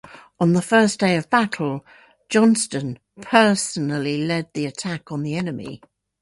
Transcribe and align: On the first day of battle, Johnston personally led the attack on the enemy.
On 0.39 0.53
the 0.53 0.63
first 0.63 0.99
day 0.99 1.15
of 1.15 1.29
battle, 1.29 1.85
Johnston 2.27 2.97
personally 3.21 4.23
led 4.25 4.51
the 4.55 4.65
attack 4.65 5.11
on 5.11 5.21
the 5.21 5.35
enemy. 5.35 5.79